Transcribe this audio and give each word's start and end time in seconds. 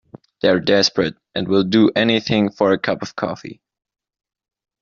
They're 0.41 0.59
desperate 0.59 1.13
and 1.35 1.47
will 1.47 1.63
do 1.63 1.91
anything 1.95 2.49
for 2.49 2.71
a 2.71 2.79
cup 2.79 3.03
of 3.03 3.15
coffee. 3.15 3.61